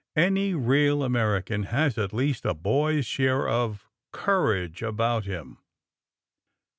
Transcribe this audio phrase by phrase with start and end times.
[0.15, 5.59] Any real American has at least a boy's share of courage about him!"